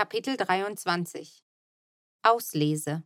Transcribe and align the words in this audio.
Kapitel 0.00 0.38
23 0.38 1.44
Auslese 2.22 3.02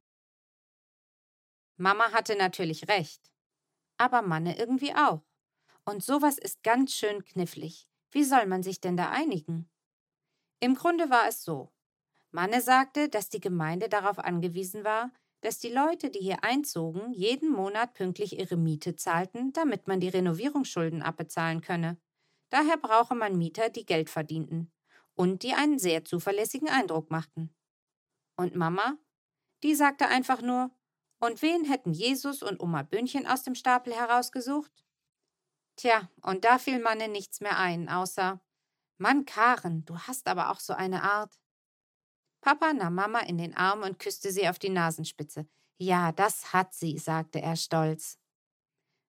Mama 1.77 2.13
hatte 2.13 2.37
natürlich 2.37 2.87
recht. 2.87 3.33
Aber 3.99 4.23
Manne 4.23 4.57
irgendwie 4.57 4.95
auch. 4.95 5.25
Und 5.85 6.05
sowas 6.05 6.39
ist 6.39 6.63
ganz 6.63 6.95
schön 6.95 7.25
knifflig. 7.25 7.89
Wie 8.13 8.23
soll 8.23 8.47
man 8.47 8.63
sich 8.63 8.81
denn 8.81 8.97
da 8.97 9.11
einigen? 9.11 9.69
Im 10.61 10.77
Grunde 10.77 11.11
war 11.11 11.27
es 11.27 11.43
so. 11.43 11.73
Manne 12.31 12.61
sagte, 12.61 13.09
dass 13.09 13.29
die 13.29 13.41
Gemeinde 13.41 13.89
darauf 13.89 14.21
angewiesen 14.21 14.85
war, 14.85 15.11
dass 15.41 15.59
die 15.59 15.73
Leute, 15.73 16.11
die 16.11 16.21
hier 16.21 16.45
einzogen, 16.45 17.13
jeden 17.13 17.51
Monat 17.51 17.95
pünktlich 17.95 18.39
ihre 18.39 18.57
Miete 18.57 18.95
zahlten, 18.95 19.53
damit 19.53 19.89
man 19.89 19.99
die 19.99 20.11
Renovierungsschulden 20.11 21.03
abbezahlen 21.03 21.61
könne. 21.61 21.99
Daher 22.51 22.77
brauche 22.77 23.17
man 23.17 23.37
Mieter, 23.37 23.69
die 23.69 23.85
Geld 23.85 24.11
verdienten 24.11 24.71
und 25.15 25.43
die 25.43 25.55
einen 25.55 25.79
sehr 25.79 26.05
zuverlässigen 26.05 26.69
Eindruck 26.69 27.11
machten. 27.11 27.55
Und 28.37 28.55
Mama? 28.55 28.99
Die 29.63 29.75
sagte 29.75 30.09
einfach 30.09 30.43
nur, 30.43 30.71
und 31.21 31.41
wen 31.41 31.65
hätten 31.65 31.93
Jesus 31.93 32.43
und 32.43 32.61
Oma 32.61 32.83
Böhnchen 32.83 33.27
aus 33.27 33.43
dem 33.43 33.55
Stapel 33.55 33.95
herausgesucht? 33.95 34.85
Tja, 35.77 36.11
und 36.23 36.45
da 36.45 36.59
fiel 36.59 36.81
Manne 36.81 37.09
nichts 37.09 37.41
mehr 37.41 37.59
ein, 37.59 37.89
außer 37.89 38.41
Mann, 38.99 39.25
Karen, 39.25 39.85
du 39.85 39.99
hast 39.99 40.29
aber 40.29 40.51
auch 40.51 40.61
so 40.61 40.73
eine 40.73 41.03
Art. 41.03 41.41
Papa 42.41 42.73
nahm 42.73 42.95
Mama 42.95 43.21
in 43.21 43.39
den 43.39 43.57
Arm 43.57 43.83
und 43.83 43.99
küsste 43.99 44.31
sie 44.31 44.49
auf 44.49 44.59
die 44.59 44.69
Nasenspitze. 44.69 45.49
Ja, 45.79 46.13
das 46.13 46.53
hat 46.53 46.75
sie, 46.75 46.99
sagte 46.99 47.41
er 47.41 47.57
stolz. 47.57 48.19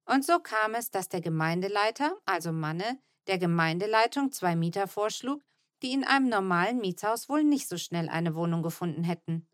Und 0.06 0.26
so 0.26 0.40
kam 0.40 0.74
es, 0.74 0.90
dass 0.90 1.10
der 1.10 1.22
Gemeindeleiter, 1.22 2.18
also 2.26 2.52
Manne, 2.52 3.00
der 3.28 3.38
Gemeindeleitung 3.38 4.32
zwei 4.32 4.56
Mieter 4.56 4.88
vorschlug, 4.88 5.44
die 5.82 5.92
in 5.92 6.04
einem 6.04 6.30
normalen 6.30 6.80
Mietshaus 6.80 7.30
wohl 7.30 7.44
nicht 7.44 7.68
so 7.68 7.78
schnell 7.78 8.10
eine 8.10 8.36
Wohnung 8.36 8.64
gefunden 8.64 9.04
hätten. 9.04 9.48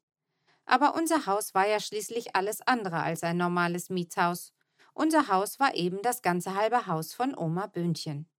Aber 0.65 0.95
unser 0.95 1.25
Haus 1.25 1.53
war 1.53 1.67
ja 1.67 1.79
schließlich 1.79 2.35
alles 2.35 2.61
andere 2.61 3.01
als 3.01 3.23
ein 3.23 3.37
normales 3.37 3.89
Mietshaus. 3.89 4.53
Unser 4.93 5.27
Haus 5.27 5.59
war 5.59 5.75
eben 5.75 6.01
das 6.01 6.21
ganze 6.21 6.55
halbe 6.55 6.87
Haus 6.87 7.13
von 7.13 7.35
Oma 7.37 7.67
Böhnchen. 7.67 8.29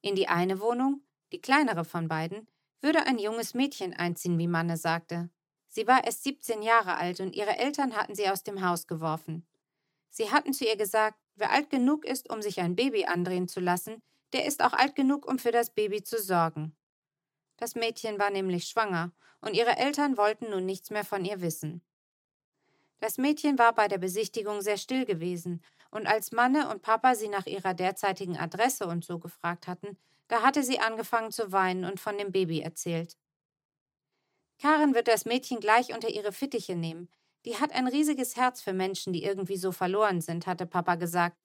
In 0.00 0.16
die 0.16 0.28
eine 0.28 0.60
Wohnung, 0.60 1.02
die 1.32 1.40
kleinere 1.40 1.84
von 1.84 2.08
beiden, 2.08 2.48
würde 2.80 3.06
ein 3.06 3.18
junges 3.18 3.54
Mädchen 3.54 3.94
einziehen, 3.94 4.38
wie 4.38 4.48
Manne 4.48 4.76
sagte. 4.76 5.30
Sie 5.68 5.86
war 5.86 6.04
erst 6.04 6.24
17 6.24 6.62
Jahre 6.62 6.96
alt 6.96 7.20
und 7.20 7.34
ihre 7.34 7.58
Eltern 7.58 7.96
hatten 7.96 8.14
sie 8.14 8.28
aus 8.28 8.42
dem 8.42 8.66
Haus 8.66 8.86
geworfen. 8.86 9.46
Sie 10.10 10.30
hatten 10.30 10.52
zu 10.52 10.66
ihr 10.66 10.76
gesagt, 10.76 11.18
wer 11.36 11.50
alt 11.50 11.70
genug 11.70 12.04
ist, 12.04 12.28
um 12.28 12.42
sich 12.42 12.60
ein 12.60 12.76
Baby 12.76 13.06
andrehen 13.06 13.48
zu 13.48 13.60
lassen, 13.60 14.02
der 14.32 14.44
ist 14.44 14.62
auch 14.62 14.72
alt 14.72 14.94
genug, 14.94 15.26
um 15.26 15.38
für 15.38 15.52
das 15.52 15.70
Baby 15.70 16.02
zu 16.02 16.20
sorgen. 16.20 16.76
Das 17.56 17.74
Mädchen 17.74 18.18
war 18.18 18.30
nämlich 18.30 18.64
schwanger, 18.64 19.12
und 19.40 19.54
ihre 19.54 19.76
Eltern 19.76 20.16
wollten 20.16 20.50
nun 20.50 20.66
nichts 20.66 20.90
mehr 20.90 21.04
von 21.04 21.24
ihr 21.24 21.40
wissen. 21.40 21.82
Das 23.00 23.18
Mädchen 23.18 23.58
war 23.58 23.74
bei 23.74 23.88
der 23.88 23.98
Besichtigung 23.98 24.60
sehr 24.60 24.76
still 24.76 25.04
gewesen, 25.04 25.62
und 25.90 26.06
als 26.06 26.32
Manne 26.32 26.70
und 26.70 26.82
Papa 26.82 27.14
sie 27.14 27.28
nach 27.28 27.46
ihrer 27.46 27.74
derzeitigen 27.74 28.38
Adresse 28.38 28.86
und 28.86 29.04
so 29.04 29.18
gefragt 29.18 29.66
hatten, 29.66 29.98
da 30.28 30.42
hatte 30.42 30.62
sie 30.62 30.78
angefangen 30.78 31.30
zu 31.30 31.52
weinen 31.52 31.84
und 31.84 32.00
von 32.00 32.16
dem 32.16 32.32
Baby 32.32 32.60
erzählt. 32.60 33.18
Karen 34.58 34.94
wird 34.94 35.08
das 35.08 35.24
Mädchen 35.24 35.60
gleich 35.60 35.92
unter 35.92 36.08
ihre 36.08 36.32
Fittiche 36.32 36.76
nehmen. 36.76 37.10
Die 37.44 37.58
hat 37.58 37.72
ein 37.72 37.88
riesiges 37.88 38.36
Herz 38.36 38.62
für 38.62 38.72
Menschen, 38.72 39.12
die 39.12 39.24
irgendwie 39.24 39.56
so 39.56 39.72
verloren 39.72 40.20
sind, 40.20 40.46
hatte 40.46 40.64
Papa 40.66 40.94
gesagt. 40.94 41.36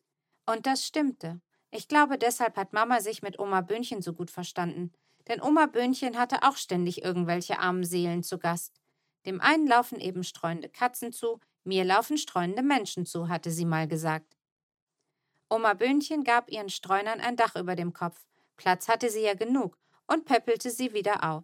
Und 0.46 0.68
das 0.68 0.86
stimmte. 0.86 1.42
Ich 1.72 1.88
glaube, 1.88 2.18
deshalb 2.18 2.56
hat 2.56 2.74
Mama 2.74 3.02
sich 3.02 3.22
mit 3.22 3.40
Oma 3.40 3.62
Böhnchen 3.62 4.02
so 4.02 4.14
gut 4.14 4.32
verstanden. 4.32 4.94
Denn 5.28 5.42
Oma 5.42 5.66
Böhnchen 5.66 6.18
hatte 6.18 6.44
auch 6.44 6.56
ständig 6.56 7.04
irgendwelche 7.04 7.60
armen 7.60 7.84
Seelen 7.84 8.24
zu 8.24 8.40
Gast. 8.40 8.82
Dem 9.26 9.42
einen 9.42 9.68
laufen 9.68 10.00
eben 10.00 10.24
streunende 10.24 10.70
Katzen 10.70 11.12
zu, 11.12 11.40
mir 11.64 11.84
laufen 11.84 12.18
streunende 12.18 12.64
Menschen 12.64 13.06
zu, 13.06 13.28
hatte 13.28 13.52
sie 13.52 13.66
mal 13.66 13.88
gesagt. 13.88 14.38
Oma 15.50 15.74
Böhnchen 15.74 16.24
gab 16.24 16.50
ihren 16.50 16.70
Streunern 16.70 17.20
ein 17.20 17.36
Dach 17.36 17.56
über 17.56 17.76
dem 17.76 17.94
Kopf, 17.94 18.26
Platz 18.58 18.88
hatte 18.88 19.10
sie 19.10 19.22
ja 19.22 19.34
genug 19.34 19.78
und 20.08 20.26
päppelte 20.26 20.72
sie 20.72 20.94
wieder 20.94 21.24
auf. 21.24 21.44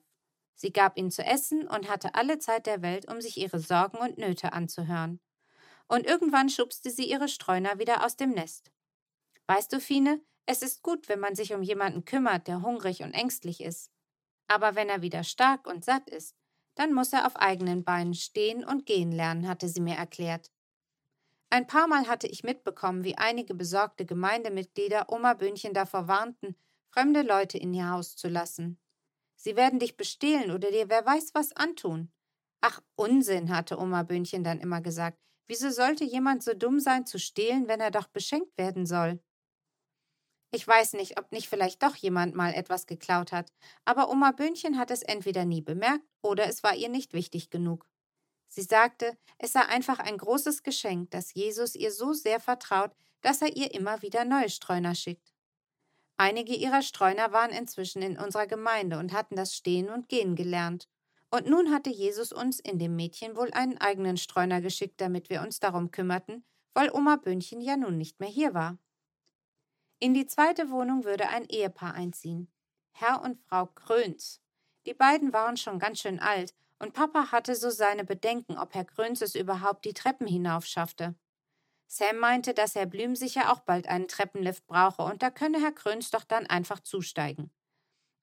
Sie 0.56 0.72
gab 0.72 0.98
ihnen 0.98 1.12
zu 1.12 1.24
essen 1.24 1.68
und 1.68 1.90
hatte 1.90 2.16
alle 2.16 2.40
Zeit 2.40 2.66
der 2.66 2.82
Welt, 2.82 3.10
um 3.10 3.22
sich 3.22 3.38
ihre 3.38 3.60
Sorgen 3.60 3.98
und 3.98 4.18
Nöte 4.18 4.54
anzuhören. 4.54 5.20
Und 5.88 6.06
irgendwann 6.06 6.50
schubste 6.50 6.90
sie 6.90 7.10
ihre 7.10 7.28
Streuner 7.28 7.80
wieder 7.80 8.06
aus 8.06 8.16
dem 8.16 8.32
Nest. 8.32 8.72
Weißt 9.48 9.74
du, 9.74 9.80
Fine, 9.80 10.22
es 10.46 10.62
ist 10.62 10.82
gut, 10.82 11.10
wenn 11.10 11.20
man 11.20 11.36
sich 11.36 11.54
um 11.54 11.62
jemanden 11.62 12.06
kümmert, 12.06 12.48
der 12.48 12.62
hungrig 12.62 13.04
und 13.04 13.14
ängstlich 13.14 13.62
ist. 13.62 13.92
Aber 14.48 14.76
wenn 14.76 14.90
er 14.90 15.02
wieder 15.02 15.24
stark 15.24 15.68
und 15.68 15.86
satt 15.86 16.10
ist, 16.10 16.36
dann 16.76 16.94
muss 16.94 17.14
er 17.14 17.28
auf 17.28 17.36
eigenen 17.36 17.84
Beinen 17.84 18.14
stehen 18.14 18.64
und 18.64 18.86
gehen 18.86 19.12
lernen, 19.12 19.48
hatte 19.48 19.70
sie 19.70 19.82
mir 19.82 19.96
erklärt. 19.96 20.52
Ein 21.50 21.68
paar 21.68 21.88
Mal 21.88 22.08
hatte 22.08 22.28
ich 22.28 22.44
mitbekommen, 22.44 23.04
wie 23.04 23.18
einige 23.18 23.54
besorgte 23.54 24.06
Gemeindemitglieder 24.06 25.12
Oma 25.12 25.36
Böhnchen 25.36 25.74
davor 25.74 26.08
warnten, 26.08 26.56
fremde 26.90 27.22
Leute 27.22 27.58
in 27.58 27.74
ihr 27.74 27.90
Haus 27.92 28.16
zu 28.16 28.28
lassen. 28.28 28.80
Sie 29.36 29.56
werden 29.56 29.80
dich 29.80 29.96
bestehlen 29.96 30.52
oder 30.52 30.72
dir 30.72 30.90
wer 30.90 31.06
weiß 31.06 31.36
was 31.36 31.56
antun. 31.56 32.12
Ach, 32.62 32.82
Unsinn, 32.96 33.56
hatte 33.56 33.78
Oma 33.78 34.04
Böhnchen 34.04 34.44
dann 34.44 34.62
immer 34.62 34.82
gesagt. 34.82 35.20
Wieso 35.46 35.70
sollte 35.70 36.06
jemand 36.06 36.42
so 36.44 36.54
dumm 36.54 36.80
sein 36.80 37.06
zu 37.06 37.20
stehlen, 37.20 37.68
wenn 37.68 37.82
er 37.82 37.92
doch 37.92 38.08
beschenkt 38.08 38.58
werden 38.58 38.86
soll? 38.86 39.22
Ich 40.56 40.68
weiß 40.68 40.94
nicht, 40.94 41.20
ob 41.20 41.32
nicht 41.32 41.50
vielleicht 41.50 41.82
doch 41.82 41.96
jemand 41.96 42.36
mal 42.36 42.54
etwas 42.54 42.86
geklaut 42.86 43.32
hat, 43.32 43.52
aber 43.86 44.12
Oma 44.12 44.32
Böhnchen 44.32 44.78
hat 44.78 44.92
es 44.92 45.02
entweder 45.02 45.46
nie 45.46 45.62
bemerkt 45.62 46.06
oder 46.22 46.46
es 46.46 46.62
war 46.62 46.76
ihr 46.76 46.90
nicht 46.90 47.14
wichtig 47.14 47.50
genug. 47.50 47.88
Sie 48.50 48.62
sagte, 48.62 49.18
es 49.40 49.54
sei 49.54 49.62
einfach 49.62 49.98
ein 49.98 50.16
großes 50.16 50.62
Geschenk, 50.62 51.10
dass 51.10 51.34
Jesus 51.34 51.74
ihr 51.74 51.92
so 51.92 52.14
sehr 52.14 52.40
vertraut, 52.40 52.92
dass 53.22 53.42
er 53.42 53.58
ihr 53.58 53.74
immer 53.74 54.04
wieder 54.04 54.26
neue 54.26 54.48
Streuner 54.50 54.94
schickt. 54.94 55.34
Einige 56.18 56.54
ihrer 56.54 56.84
Streuner 56.84 57.32
waren 57.32 57.50
inzwischen 57.50 58.04
in 58.04 58.20
unserer 58.20 58.46
Gemeinde 58.46 59.00
und 59.00 59.12
hatten 59.12 59.36
das 59.36 59.56
Stehen 59.56 59.90
und 59.90 60.08
Gehen 60.08 60.36
gelernt. 60.36 60.88
Und 61.32 61.48
nun 61.48 61.72
hatte 61.72 61.90
Jesus 61.90 62.32
uns 62.32 62.60
in 62.60 62.78
dem 62.78 62.96
Mädchen 62.96 63.36
wohl 63.36 63.50
einen 63.54 63.80
eigenen 63.80 64.18
Streuner 64.18 64.62
geschickt, 64.62 65.02
damit 65.02 65.32
wir 65.32 65.42
uns 65.42 65.60
darum 65.60 65.90
kümmerten, 65.90 66.46
weil 66.76 66.92
Oma 66.94 67.16
Böhnchen 67.16 67.60
ja 67.60 67.76
nun 67.76 67.98
nicht 67.98 68.20
mehr 68.20 68.30
hier 68.30 68.54
war. 68.54 68.78
In 70.04 70.14
die 70.14 70.26
zweite 70.26 70.70
Wohnung 70.70 71.06
würde 71.06 71.30
ein 71.30 71.46
Ehepaar 71.46 71.94
einziehen. 71.94 72.52
Herr 72.92 73.22
und 73.22 73.40
Frau 73.40 73.68
Kröns. 73.68 74.42
Die 74.86 74.94
beiden 74.94 75.32
waren 75.32 75.56
schon 75.56 75.80
ganz 75.80 76.02
schön 76.02 76.20
alt, 76.20 76.54
und 76.78 76.92
Papa 76.92 77.32
hatte 77.32 77.56
so 77.56 77.70
seine 77.70 78.04
Bedenken, 78.04 78.58
ob 78.58 78.76
Herr 78.76 78.84
Kröns 78.84 79.22
es 79.22 79.34
überhaupt 79.34 79.86
die 79.86 79.94
Treppen 79.94 80.28
hinauf 80.28 80.66
schaffte. 80.66 81.16
Sam 81.88 82.18
meinte, 82.18 82.54
dass 82.54 82.76
Herr 82.76 82.86
Blüm 82.86 83.16
sicher 83.16 83.50
auch 83.50 83.62
bald 83.62 83.88
einen 83.88 84.10
Treppenlift 84.10 84.68
brauche 84.68 85.04
und 85.04 85.24
da 85.24 85.30
könne 85.30 85.62
Herr 85.62 85.72
Kröns 85.72 86.12
doch 86.12 86.26
dann 86.26 86.48
einfach 86.48 86.82
zusteigen. 86.82 87.50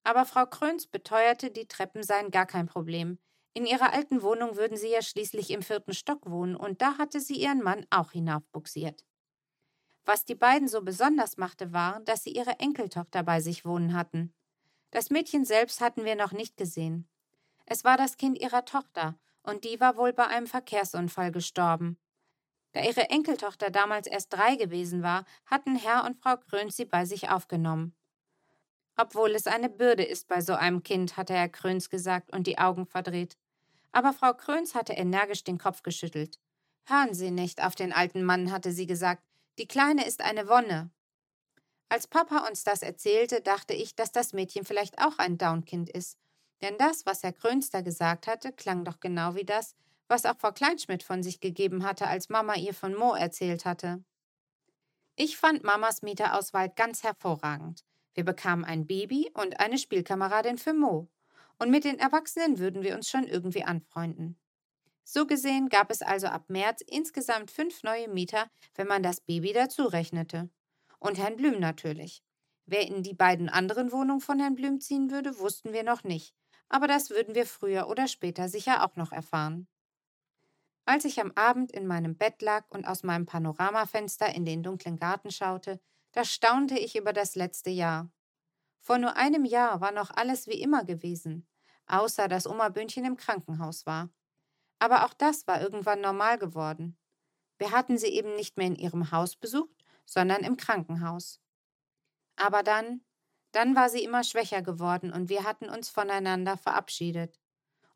Aber 0.03 0.27
Frau 0.27 0.45
Kröns 0.45 0.87
beteuerte, 0.87 1.51
die 1.51 1.67
Treppen 1.67 2.03
seien 2.03 2.31
gar 2.31 2.45
kein 2.45 2.67
Problem. 2.67 3.19
In 3.55 3.65
ihrer 3.65 3.95
alten 3.95 4.21
Wohnung 4.21 4.57
würden 4.57 4.77
sie 4.77 4.91
ja 4.91 5.01
schließlich 5.01 5.49
im 5.49 5.63
vierten 5.63 5.95
Stock 5.95 6.29
wohnen 6.29 6.57
und 6.57 6.83
da 6.83 6.99
hatte 6.99 7.21
sie 7.21 7.41
ihren 7.41 7.63
Mann 7.63 7.87
auch 7.89 8.13
hinaufbuxiert. 8.13 9.07
Was 10.13 10.25
die 10.25 10.35
beiden 10.35 10.67
so 10.67 10.83
besonders 10.83 11.37
machte, 11.37 11.73
war, 11.73 12.01
dass 12.01 12.25
sie 12.25 12.31
ihre 12.31 12.59
Enkeltochter 12.59 13.23
bei 13.23 13.41
sich 13.41 13.65
wohnen 13.65 13.95
hatten. 13.95 14.35
Das 14.91 15.09
Mädchen 15.09 15.45
selbst 15.45 15.81
hatten 15.81 16.05
wir 16.05 16.17
noch 16.17 16.33
nicht 16.33 16.57
gesehen. 16.57 17.09
Es 17.65 17.85
war 17.85 17.97
das 17.97 18.17
Kind 18.17 18.37
ihrer 18.37 18.65
Tochter, 18.65 19.15
und 19.45 19.63
die 19.63 19.79
war 19.79 19.97
wohl 19.97 20.13
bei 20.13 20.27
einem 20.27 20.49
Verkehrsunfall 20.49 21.31
gestorben. 21.31 21.97
Da 22.73 22.83
ihre 22.83 23.09
Enkeltochter 23.11 23.71
damals 23.71 24.09
erst 24.09 24.33
drei 24.33 24.57
gewesen 24.57 25.05
war, 25.05 25.27
hatten 25.47 25.77
Herr 25.77 26.05
und 26.05 26.17
Frau 26.17 26.39
Kröns 26.39 26.77
sie 26.77 26.87
bei 26.87 27.05
sich 27.05 27.29
aufgenommen. 27.29 27.95
Obwohl 28.97 29.31
es 29.31 29.47
eine 29.47 29.69
Bürde 29.69 30.03
ist 30.03 30.27
bei 30.27 30.41
so 30.41 30.55
einem 30.55 30.83
Kind, 30.83 31.19
hatte 31.19 31.35
Herr 31.35 31.49
Kröns 31.49 31.89
gesagt 31.89 32.33
und 32.33 32.49
die 32.49 32.59
Augen 32.59 32.85
verdreht. 32.85 33.39
Aber 33.93 34.13
Frau 34.13 34.35
Kröns 34.35 34.75
hatte 34.75 34.95
energisch 34.95 35.45
den 35.45 35.59
Kopf 35.59 35.85
geschüttelt. 35.85 36.41
Hören 36.83 37.15
Sie 37.15 37.31
nicht 37.31 37.63
auf 37.63 37.77
den 37.77 37.93
alten 37.93 38.25
Mann, 38.25 38.51
hatte 38.51 38.73
sie 38.73 38.89
gesagt. 38.89 39.23
Die 39.61 39.69
Kleine 39.69 40.07
ist 40.07 40.23
eine 40.23 40.49
Wonne. 40.49 40.91
Als 41.91 42.07
Papa 42.07 42.49
uns 42.49 42.65
das 42.65 42.81
erzählte, 42.81 43.43
dachte 43.43 43.75
ich, 43.75 43.95
dass 43.95 44.11
das 44.11 44.33
Mädchen 44.33 44.65
vielleicht 44.65 44.99
auch 45.05 45.19
ein 45.19 45.37
Downkind 45.37 45.91
ist. 45.91 46.17
Denn 46.63 46.79
das, 46.79 47.05
was 47.05 47.23
Herr 47.23 47.35
Kröns 47.35 47.69
da 47.69 47.83
gesagt 47.83 48.27
hatte, 48.27 48.53
klang 48.53 48.87
doch 48.87 49.01
genau 49.01 49.35
wie 49.35 49.45
das, 49.45 49.77
was 50.09 50.25
auch 50.25 50.39
Frau 50.39 50.51
Kleinschmidt 50.53 51.03
von 51.03 51.23
sich 51.23 51.41
gegeben 51.41 51.85
hatte, 51.85 52.07
als 52.07 52.31
Mama 52.31 52.55
ihr 52.55 52.73
von 52.73 52.95
Mo 52.95 53.13
erzählt 53.13 53.67
hatte. 53.67 54.03
Ich 55.15 55.37
fand 55.37 55.63
Mamas 55.63 56.01
Mieterauswahl 56.01 56.71
ganz 56.71 57.03
hervorragend. 57.03 57.85
Wir 58.15 58.25
bekamen 58.25 58.65
ein 58.65 58.87
Baby 58.87 59.31
und 59.35 59.61
eine 59.61 59.77
Spielkameradin 59.77 60.57
für 60.57 60.73
Mo. 60.73 61.11
Und 61.59 61.71
mit 61.71 61.85
den 61.85 61.99
Erwachsenen 61.99 62.59
würden 62.59 62.83
wir 62.83 62.95
uns 62.95 63.11
schon 63.11 63.25
irgendwie 63.25 63.65
anfreunden. 63.65 64.41
So 65.05 65.27
gesehen 65.27 65.69
gab 65.69 65.91
es 65.91 66.03
also 66.03 66.29
ab 66.29 66.45
März 66.49 66.83
insgesamt 66.87 67.51
fünf 67.51 67.83
neue 67.83 68.09
Mieter, 68.09 68.49
wenn 68.75 68.87
man 68.87 69.03
das 69.03 69.21
Baby 69.21 69.53
dazu 69.53 69.85
rechnete. 69.85 70.51
Und 70.99 71.19
Herrn 71.19 71.37
Blüm 71.37 71.59
natürlich. 71.59 72.23
Wer 72.67 72.87
in 72.87 73.03
die 73.03 73.15
beiden 73.15 73.49
anderen 73.49 73.91
Wohnungen 73.91 74.21
von 74.21 74.39
Herrn 74.39 74.55
Blüm 74.55 74.81
ziehen 74.81 75.11
würde, 75.11 75.39
wussten 75.39 75.73
wir 75.73 75.83
noch 75.83 76.05
nicht, 76.05 76.35
aber 76.69 76.87
das 76.87 77.11
würden 77.11 77.35
wir 77.35 77.47
früher 77.47 77.89
oder 77.89 78.07
später 78.07 78.49
sicher 78.49 78.85
auch 78.85 78.97
noch 78.97 79.11
erfahren. 79.11 79.67
Als 80.85 81.05
ich 81.05 81.21
am 81.21 81.33
Abend 81.35 81.73
in 81.73 81.87
meinem 81.87 82.17
Bett 82.17 82.43
lag 82.43 82.65
und 82.71 82.87
aus 82.87 83.03
meinem 83.03 83.27
Panoramafenster 83.27 84.35
in 84.35 84.45
den 84.45 84.63
dunklen 84.63 84.97
Garten 84.97 85.31
schaute, 85.31 85.81
da 86.13 86.25
staunte 86.25 86.79
ich 86.79 86.97
über 86.97 87.13
das 87.13 87.35
letzte 87.35 87.71
Jahr. 87.71 88.11
Vor 88.81 88.99
nur 88.99 89.17
einem 89.17 89.45
Jahr 89.45 89.81
war 89.81 89.93
noch 89.93 90.11
alles 90.11 90.47
wie 90.47 90.61
immer 90.61 90.85
gewesen, 90.85 91.47
außer 91.87 92.29
dass 92.29 92.47
Oma 92.47 92.69
Böhnchen 92.71 93.05
im 93.05 93.17
Krankenhaus 93.17 93.87
war. 93.87 94.11
Aber 94.81 95.05
auch 95.05 95.15
das 95.15 95.47
war 95.47 95.61
irgendwann 95.61 96.01
normal 96.01 96.39
geworden. 96.39 96.99
Wir 97.59 97.71
hatten 97.71 97.99
sie 97.99 98.09
eben 98.09 98.35
nicht 98.35 98.57
mehr 98.57 98.67
in 98.67 98.75
ihrem 98.75 99.13
Haus 99.13 99.37
besucht, 99.37 99.85
sondern 100.07 100.43
im 100.43 100.57
Krankenhaus. 100.57 101.39
Aber 102.37 102.63
dann, 102.63 103.03
dann 103.53 103.77
war 103.77 103.91
sie 103.91 104.03
immer 104.03 104.25
schwächer 104.25 104.63
geworden 104.63 105.13
und 105.13 105.29
wir 105.29 105.45
hatten 105.45 105.69
uns 105.69 105.91
voneinander 105.91 106.57
verabschiedet. 106.57 107.39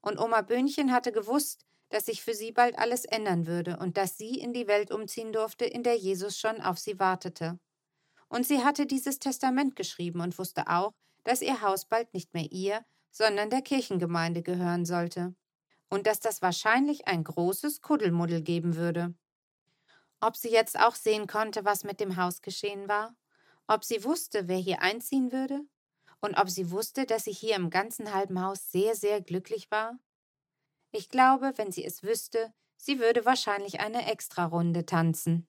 Und 0.03 0.21
Oma 0.21 0.43
Böhnchen 0.43 0.93
hatte 0.93 1.11
gewusst, 1.11 1.65
dass 1.89 2.07
sich 2.07 2.23
für 2.23 2.35
sie 2.35 2.53
bald 2.53 2.79
alles 2.79 3.07
ändern 3.07 3.47
würde 3.47 3.79
und 3.79 3.97
dass 3.97 4.19
sie 4.19 4.39
in 4.39 4.53
die 4.53 4.67
Welt 4.67 4.91
umziehen 4.91 5.33
durfte, 5.33 5.65
in 5.65 5.83
der 5.83 5.97
Jesus 5.97 6.39
schon 6.39 6.61
auf 6.61 6.79
sie 6.79 6.99
wartete. 6.99 7.59
Und 8.29 8.47
sie 8.47 8.63
hatte 8.63 8.85
dieses 8.85 9.19
Testament 9.19 9.77
geschrieben 9.77 10.21
und 10.21 10.39
wusste 10.39 10.69
auch, 10.69 10.93
dass 11.23 11.41
ihr 11.41 11.63
Haus 11.63 11.87
bald 11.87 12.13
nicht 12.13 12.35
mehr 12.35 12.51
ihr, 12.53 12.85
sondern 13.11 13.49
der 13.49 13.63
Kirchengemeinde 13.63 14.43
gehören 14.43 14.85
sollte. 14.85 15.35
Und 15.95 16.09
dass 16.09 16.19
das 16.19 16.43
wahrscheinlich 16.43 17.07
ein 17.07 17.23
großes 17.23 17.81
Kuddelmuddel 17.81 18.43
geben 18.43 18.75
würde. 18.75 19.15
Ob 20.19 20.37
sie 20.37 20.51
jetzt 20.51 20.77
auch 20.77 20.97
sehen 20.97 21.29
konnte, 21.29 21.65
was 21.65 21.85
mit 21.85 22.01
dem 22.01 22.17
Haus 22.17 22.43
geschehen 22.43 22.89
war? 22.89 23.15
Ob 23.69 23.85
sie 23.85 24.03
wusste, 24.03 24.49
wer 24.49 24.57
hier 24.57 24.83
einziehen 24.83 25.31
würde? 25.31 25.61
Und 26.21 26.35
ob 26.35 26.51
sie 26.51 26.73
wusste, 26.73 27.07
dass 27.07 27.23
sie 27.23 27.33
hier 27.33 27.55
im 27.55 27.71
ganzen 27.71 28.13
halben 28.13 28.43
Haus 28.43 28.73
sehr, 28.73 28.97
sehr 28.97 29.21
glücklich 29.21 29.71
war? 29.71 29.97
Ich 30.91 31.11
glaube, 31.11 31.53
wenn 31.59 31.71
sie 31.71 31.85
es 31.85 32.03
wüsste, 32.03 32.53
sie 32.77 32.99
würde 32.99 33.25
wahrscheinlich 33.25 33.79
eine 33.79 34.11
Extrarunde 34.11 34.87
tanzen. 34.87 35.47